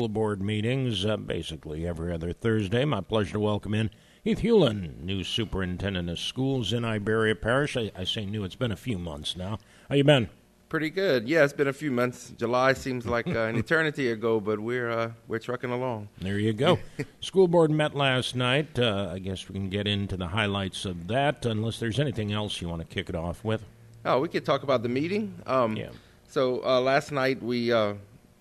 [0.00, 2.84] school board meetings uh, basically every other Thursday.
[2.84, 3.90] My pleasure to welcome in
[4.22, 7.76] Heath Hulin, new superintendent of schools in Iberia Parish.
[7.76, 9.58] I, I say new; it's been a few months now.
[9.88, 10.28] How you been?
[10.68, 11.28] Pretty good.
[11.28, 12.32] Yeah, it's been a few months.
[12.38, 16.10] July seems like uh, an eternity ago, but we're uh, we're trucking along.
[16.20, 16.78] There you go.
[17.20, 18.78] School board met last night.
[18.78, 22.60] Uh, I guess we can get into the highlights of that, unless there's anything else
[22.60, 23.64] you want to kick it off with.
[24.04, 25.34] Oh, we could talk about the meeting.
[25.44, 25.88] Um, Yeah.
[26.30, 27.94] So uh, last night we uh,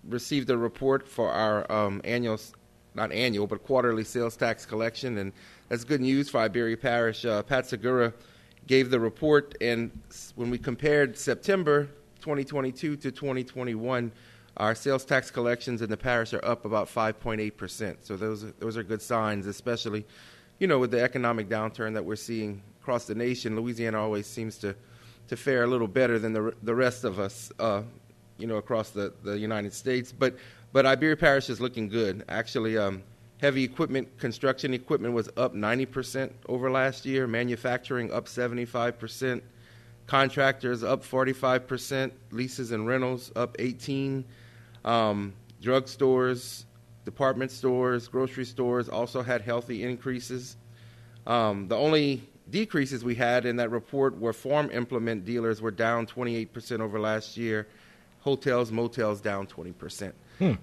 [0.07, 2.39] received a report for our um, annual,
[2.95, 5.33] not annual, but quarterly sales tax collection, and
[5.69, 7.25] that's good news for Iberia Parish.
[7.25, 8.13] Uh, Pat Segura
[8.67, 9.91] gave the report, and
[10.35, 11.89] when we compared September
[12.19, 14.11] 2022 to 2021,
[14.57, 18.05] our sales tax collections in the parish are up about 5.8 percent.
[18.05, 20.05] So those those are good signs, especially,
[20.59, 23.55] you know, with the economic downturn that we're seeing across the nation.
[23.55, 24.75] Louisiana always seems to
[25.27, 27.83] to fare a little better than the the rest of us, uh,
[28.37, 30.11] you know, across the, the United States.
[30.11, 30.37] But
[30.73, 32.23] but Iberia Parish is looking good.
[32.29, 33.03] Actually, um,
[33.39, 37.27] heavy equipment, construction equipment was up 90 percent over last year.
[37.27, 39.43] Manufacturing up 75 percent.
[40.05, 42.13] Contractors up 45 percent.
[42.31, 44.25] Leases and rentals up 18.
[44.85, 46.65] Um, drug stores,
[47.05, 50.57] department stores, grocery stores also had healthy increases.
[51.25, 56.05] Um, the only decreases we had in that report were farm implement dealers were down
[56.05, 57.67] 28% over last year.
[58.27, 60.11] Hotels, motels down 20%.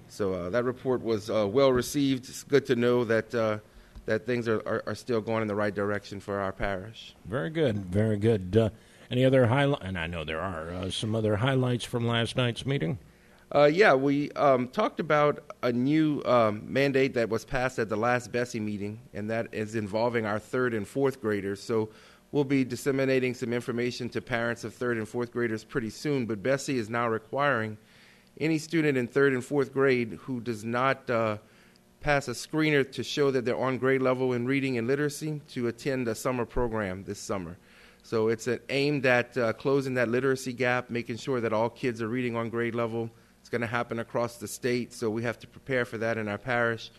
[0.07, 2.29] So uh, that report was uh, well received.
[2.29, 3.57] It's good to know that uh,
[4.05, 7.15] that things are, are, are still going in the right direction for our parish.
[7.25, 8.55] Very good, very good.
[8.55, 8.69] Uh,
[9.09, 9.81] any other highlight?
[9.81, 12.99] And I know there are uh, some other highlights from last night's meeting.
[13.53, 17.95] Uh, yeah, we um, talked about a new um, mandate that was passed at the
[17.95, 21.61] last BESE meeting, and that is involving our third and fourth graders.
[21.61, 21.89] So
[22.35, 26.25] we'll be disseminating some information to parents of third and fourth graders pretty soon.
[26.25, 27.77] But BESE is now requiring
[28.41, 31.37] any student in third and fourth grade who does not uh,
[32.01, 35.69] pass a screener to show that they're on grade level in reading and literacy to
[35.69, 37.57] attend a summer program this summer.
[38.03, 42.01] So it's an aimed at uh, closing that literacy gap, making sure that all kids
[42.01, 43.09] are reading on grade level.
[43.39, 46.27] It's going to happen across the state, so we have to prepare for that in
[46.27, 46.91] our parish.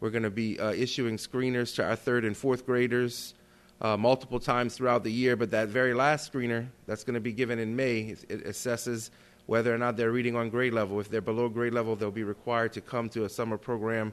[0.00, 3.34] We're going to be uh, issuing screeners to our third and fourth graders
[3.80, 7.32] uh, multiple times throughout the year, but that very last screener that's going to be
[7.32, 9.10] given in May, it, it assesses
[9.46, 11.00] whether or not they're reading on grade level.
[11.00, 14.12] If they're below grade level, they'll be required to come to a summer program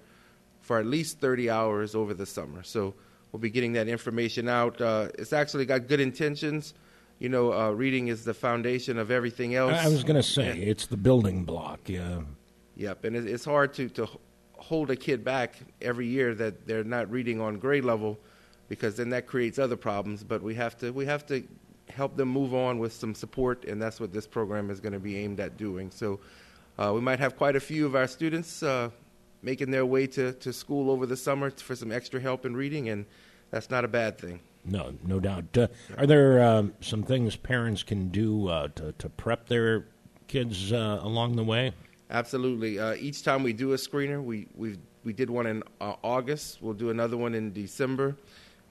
[0.62, 2.64] for at least 30 hours over the summer.
[2.64, 2.94] So
[3.32, 4.80] we'll be getting that information out.
[4.80, 6.74] Uh, it's actually got good intentions.
[7.20, 9.74] You know, uh, reading is the foundation of everything else.
[9.74, 11.88] I was going to say it's the building block.
[11.90, 12.22] Yeah.
[12.76, 14.08] Yep, and it- it's hard to, to
[14.54, 18.20] hold a kid back every year that they're not reading on grade level,
[18.68, 20.24] because then that creates other problems.
[20.24, 21.44] But we have to we have to
[21.90, 25.00] help them move on with some support, and that's what this program is going to
[25.00, 25.92] be aimed at doing.
[25.92, 26.20] So
[26.78, 28.90] uh, we might have quite a few of our students uh,
[29.42, 32.90] making their way to, to school over the summer for some extra help in reading,
[32.90, 33.06] and
[33.52, 34.40] that's not a bad thing.
[34.66, 35.56] No, no doubt.
[35.56, 39.86] Uh, are there um, some things parents can do uh, to, to prep their
[40.28, 41.72] kids uh, along the way?
[42.10, 42.80] Absolutely.
[42.80, 46.62] Uh, each time we do a screener, we we we did one in uh, August.
[46.62, 48.16] We'll do another one in December,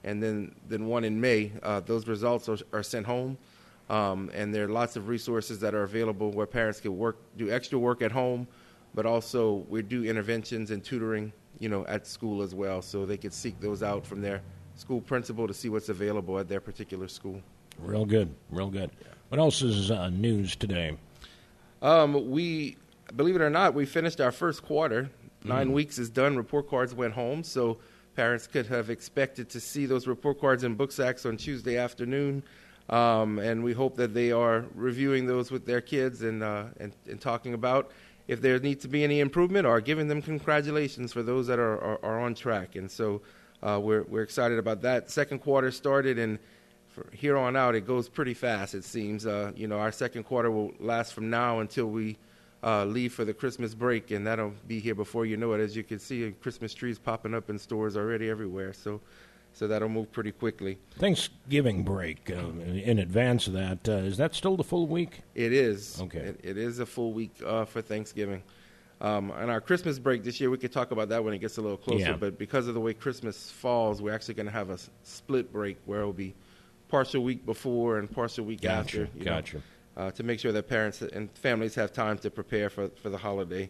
[0.05, 1.51] and then then one in May.
[1.61, 3.37] Uh, those results are, are sent home,
[3.89, 7.51] um, and there are lots of resources that are available where parents can work do
[7.51, 8.47] extra work at home,
[8.93, 13.17] but also we do interventions and tutoring, you know, at school as well, so they
[13.17, 14.41] could seek those out from their
[14.75, 17.41] school principal to see what's available at their particular school.
[17.79, 18.91] Real good, real good.
[19.29, 20.97] What else is uh, news today?
[21.81, 22.77] Um, we
[23.15, 25.09] believe it or not, we finished our first quarter.
[25.43, 26.35] 9 weeks is done.
[26.35, 27.77] Report cards went home, so
[28.15, 32.43] parents could have expected to see those report cards and book sacks on Tuesday afternoon.
[32.89, 36.93] Um, and we hope that they are reviewing those with their kids and, uh, and
[37.09, 37.91] and talking about
[38.27, 41.77] if there needs to be any improvement or giving them congratulations for those that are
[41.81, 42.75] are, are on track.
[42.75, 43.21] And so
[43.63, 45.09] uh, we're we're excited about that.
[45.09, 46.37] Second quarter started and
[46.95, 48.73] for here on out, it goes pretty fast.
[48.73, 49.25] It seems.
[49.25, 52.17] Uh, you know, our second quarter will last from now until we
[52.65, 55.61] uh, leave for the Christmas break, and that'll be here before you know it.
[55.61, 58.73] As you can see, Christmas trees popping up in stores already everywhere.
[58.73, 59.01] So,
[59.53, 60.79] so that'll move pretty quickly.
[60.97, 63.87] Thanksgiving break uh, in advance of that.
[63.87, 65.21] Uh, is that still the full week?
[65.35, 66.01] It is.
[66.01, 66.19] Okay.
[66.19, 68.41] It, it is a full week uh, for Thanksgiving.
[69.01, 71.57] Um, and our Christmas break this year, we could talk about that when it gets
[71.57, 71.99] a little closer.
[71.99, 72.15] Yeah.
[72.15, 75.77] But because of the way Christmas falls, we're actually going to have a split break
[75.85, 76.33] where it'll be
[76.87, 78.97] partial week before and partial week Gotcha, after.
[79.17, 79.61] you know, gotcha.
[79.97, 83.17] Uh, to make sure that parents and families have time to prepare for, for the
[83.17, 83.69] holiday.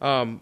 [0.00, 0.40] Um,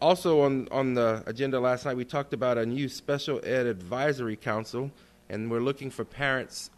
[0.00, 4.36] also on, on the agenda last night, we talked about a new special ed advisory
[4.36, 4.90] council,
[5.28, 6.70] and we're looking for parents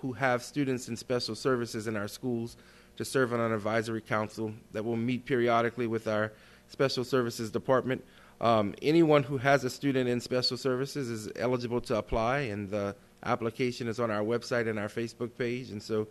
[0.00, 2.56] who have students in special services in our schools
[2.96, 6.32] to serve on an advisory council that will meet periodically with our
[6.68, 8.04] Special Services Department.
[8.40, 12.96] Um, anyone who has a student in special services is eligible to apply, and the
[13.24, 15.70] application is on our website and our Facebook page.
[15.70, 16.08] And so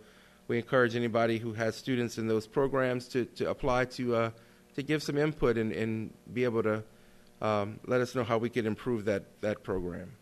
[0.48, 4.30] we encourage anybody who has students in those programs to, to apply to, uh,
[4.74, 6.82] to give some input and, and be able to
[7.40, 10.12] um, let us know how we can improve that, that program.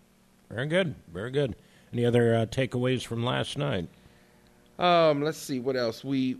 [0.50, 0.94] Very good.
[1.12, 1.56] Very good.
[1.92, 3.88] Any other uh, takeaways from last night?
[4.78, 6.02] Um, let's see what else.
[6.02, 6.38] We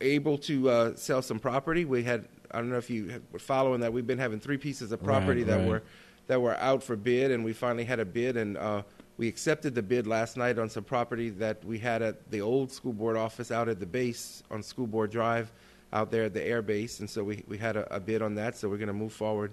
[0.00, 1.84] able to uh, sell some property.
[1.84, 3.92] We had I don't know if you were following that.
[3.92, 5.68] We've been having three pieces of property Right, that right.
[5.68, 5.82] were
[6.28, 8.82] that were out for bid, and we finally had a bid, and uh,
[9.16, 12.72] we accepted the bid last night on some property that we had at the old
[12.72, 15.52] school board office out at the base on School Board Drive,
[15.92, 18.34] out there at the air base, and so we we had a, a bid on
[18.34, 18.56] that.
[18.56, 19.52] So we're going to move forward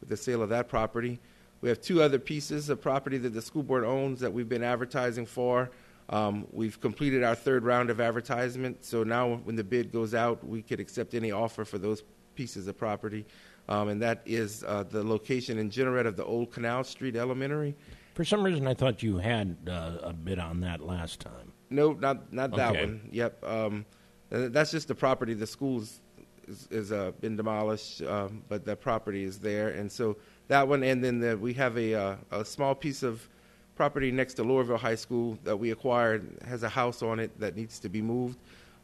[0.00, 1.20] with the sale of that property.
[1.60, 4.64] We have two other pieces of property that the school board owns that we've been
[4.64, 5.70] advertising for.
[6.08, 10.46] Um, we've completed our third round of advertisement, so now when the bid goes out,
[10.46, 12.02] we could accept any offer for those
[12.34, 13.24] pieces of property.
[13.68, 17.74] Um, and that is uh, the location in Jeanerette of the old Canal Street Elementary.
[18.16, 21.52] For some reason, I thought you had uh, a bit on that last time.
[21.68, 22.86] No, not not that Okay.
[22.86, 23.08] one.
[23.12, 23.44] Yep.
[23.44, 23.84] Um,
[24.30, 25.34] that's just the property.
[25.34, 26.00] The school's
[26.48, 30.16] is, is uh, been demolished, um, but the property is there, and so
[30.48, 30.82] that one.
[30.82, 33.28] And then the, we have a uh, a small piece of
[33.74, 37.54] property next to Loreauville High School that we acquired has a house on it that
[37.54, 38.38] needs to be moved.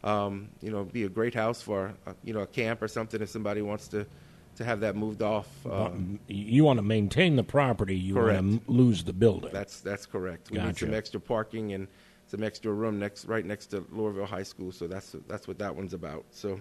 [0.04, 3.22] Um, you know, be a great house for uh, you know a camp or something
[3.22, 4.04] if somebody wants to
[4.56, 5.48] to have that moved off.
[5.66, 7.96] Um, you want to maintain the property.
[7.96, 8.42] You Correct.
[8.42, 9.50] want to lose the building.
[9.52, 10.50] That's that's correct.
[10.50, 11.88] We need some extra parking and
[12.26, 14.72] some extra room next right next to Loreauville High School.
[14.72, 16.24] So that's that's what that one's about.
[16.30, 16.60] So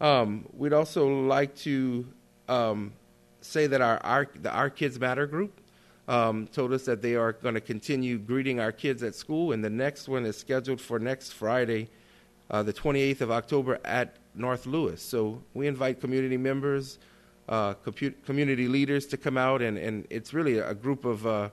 [0.00, 2.06] um, we'd also like to
[2.48, 2.92] um,
[3.40, 5.60] say that our our the Our Kids Matter group
[6.08, 9.64] um, told us that they are going to continue greeting our kids at school, and
[9.64, 11.88] the next one is scheduled for next Friday,
[12.50, 15.02] uh, the 28th of October at North Lewis.
[15.02, 16.98] So we invite community members,
[17.48, 17.74] uh,
[18.24, 21.50] community leaders to come out, and, and it's really a group of uh,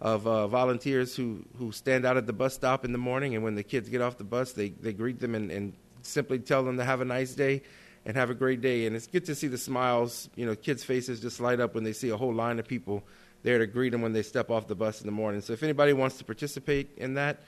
[0.00, 3.44] of uh, volunteers who, who stand out at the bus stop in the morning, and
[3.44, 6.64] when the kids get off the bus, they, they greet them and, and simply tell
[6.64, 7.62] them to have a nice day
[8.06, 8.86] and have a great day.
[8.86, 11.84] And it's good to see the smiles, you know, kids' faces just light up when
[11.84, 13.04] they see a whole line of people
[13.42, 15.42] there to greet them when they step off the bus in the morning.
[15.42, 17.42] So if anybody wants to participate in that,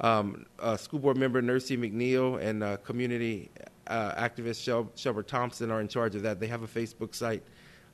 [0.00, 3.50] um, uh, school board member Nursey McNeil and uh, community
[3.86, 6.40] uh, activist Shel- Shelbert Thompson are in charge of that.
[6.40, 7.42] They have a Facebook site,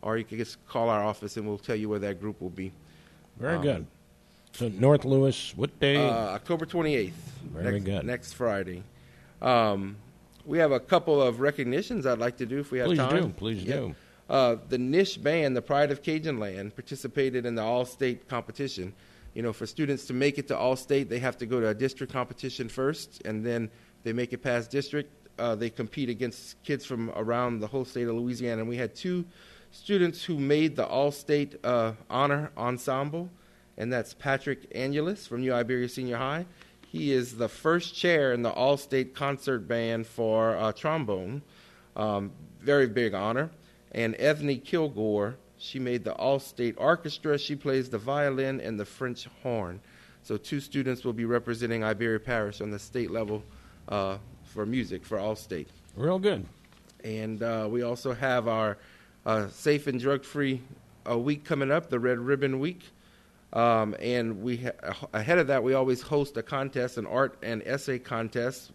[0.00, 2.50] or you can just call our office and we'll tell you where that group will
[2.50, 2.72] be.
[3.38, 3.86] Very um, good.
[4.52, 5.96] So North Lewis, what day?
[5.96, 7.12] Uh, October 28th.
[7.52, 8.04] Very next, good.
[8.04, 8.82] Next Friday.
[9.40, 9.96] Um,
[10.44, 13.22] we have a couple of recognitions I'd like to do if we have Please time.
[13.22, 13.78] do, please Yep.
[13.78, 13.94] do.
[14.28, 18.92] Uh, the NISH Band, the Pride of Cajun Land, participated in the All-State competition.
[19.34, 21.74] You know, for students to make it to All-State, they have to go to a
[21.74, 23.70] district competition first, and then
[24.04, 25.10] they make it past district.
[25.38, 28.60] Uh, they compete against kids from around the whole state of Louisiana.
[28.60, 29.24] And we had two
[29.70, 33.30] students who made the All-State uh, Honor Ensemble,
[33.78, 36.46] and that's Patrick Angelis from New Iberia Senior High.
[36.86, 41.42] He is the first chair in the All-State Concert Band for uh, trombone.
[41.96, 43.50] Um, very big honor.
[43.92, 47.38] And Ethne Kilgore, she made the All-State Orchestra.
[47.38, 49.80] She plays the violin and the French horn.
[50.22, 53.42] So two students will be representing Iberia Parish on the state level
[53.88, 54.18] uh,
[54.52, 55.68] for music for All-State.
[55.96, 56.44] Real good.
[57.04, 58.76] And uh, we also have our
[59.24, 60.60] uh, safe and drug-free
[61.08, 62.82] uh, week coming up, the Red Ribbon Week.
[63.52, 67.62] Um, and we ha- ahead of that, we always host a contest, an art and
[67.64, 68.70] essay contest,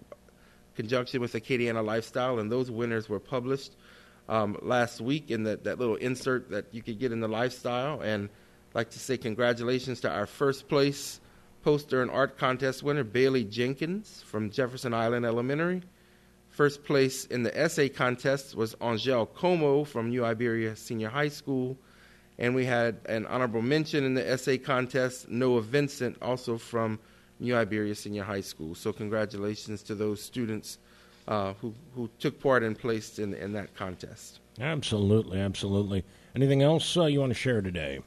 [0.76, 3.74] conjunction with Acadiana Lifestyle, and those winners were published
[4.30, 8.02] um, last week in the, that little insert that you could get in the Lifestyle.
[8.02, 8.30] And
[8.72, 11.20] I'd like to say congratulations to our first place
[11.64, 15.82] poster and art contest winner, Bailey Jenkins from Jefferson Island Elementary.
[16.50, 21.78] First place in the essay contest was Angel Como from New Iberia Senior High School.
[22.40, 27.00] And we had an honorable mention in the essay contest, Noah Vincent, also from
[27.40, 28.76] New Iberia Senior High School.
[28.76, 30.78] So, congratulations to those students
[31.28, 34.40] uh, who, who took part and placed in, in that contest.
[34.60, 36.04] Absolutely, absolutely.
[36.36, 38.00] Anything else uh, you want to share today?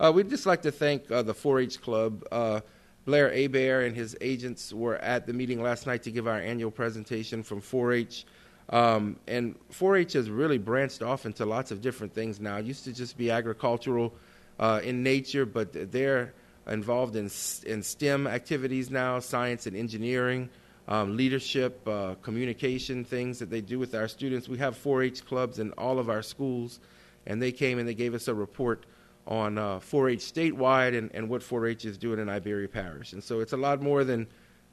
[0.00, 2.24] Uh, we'd just like to thank uh, the 4 H Club.
[2.32, 2.60] Uh,
[3.04, 6.70] Blair Hebert and his agents were at the meeting last night to give our annual
[6.70, 8.24] presentation from 4 H.
[8.70, 12.58] Um, and 4 H has really branched off into lots of different things now.
[12.58, 14.14] It used to just be agricultural
[14.58, 16.32] uh, in nature, but they're
[16.68, 17.30] involved in,
[17.66, 20.48] in STEM activities now science and engineering,
[20.88, 24.48] um, leadership, uh, communication, things that they do with our students.
[24.48, 26.78] We have 4 H clubs in all of our schools,
[27.26, 28.86] and they came and they gave us a report
[29.26, 33.12] on uh, 4-H statewide and, and what 4-H is doing in Iberia Parish.
[33.12, 34.26] And so it's a lot more than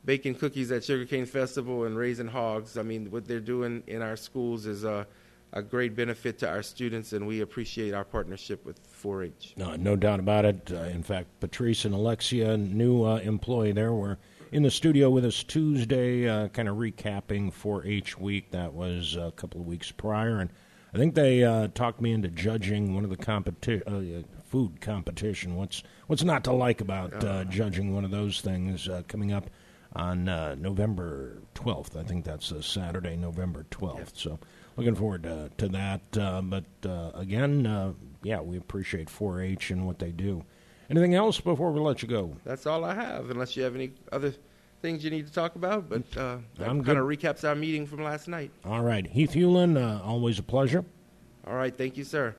[0.05, 2.77] baking cookies at Sugarcane Festival and raising hogs.
[2.77, 5.05] I mean, what they're doing in our schools is uh,
[5.53, 9.53] a great benefit to our students, and we appreciate our partnership with 4-H.
[9.57, 10.71] No, no doubt about it.
[10.71, 14.17] Uh, in fact, Patrice and Alexia, new uh, employee there, were
[14.51, 18.51] in the studio with us Tuesday, uh, kind of recapping 4-H week.
[18.51, 20.49] That was a couple of weeks prior, and
[20.93, 25.55] I think they uh, talked me into judging one of the competi- uh, food competition.
[25.55, 29.49] What's what's not to like about uh, judging one of those things uh, coming up
[29.93, 31.95] on uh, November 12th?
[31.95, 34.15] I think that's a Saturday, November 12th.
[34.17, 34.39] So
[34.77, 36.01] looking forward to, to that.
[36.17, 37.93] Uh, but uh, again, uh,
[38.23, 40.43] yeah, we appreciate 4-H and what they do.
[40.89, 42.35] Anything else before we let you go?
[42.43, 44.33] That's all I have, unless you have any other
[44.81, 45.89] things you need to talk about.
[45.89, 48.51] But uh, that I'm kind of recaps our meeting from last night.
[48.65, 50.83] All right, Heath Hulin, uh, always a pleasure.
[51.47, 52.27] All right, thank you, sir.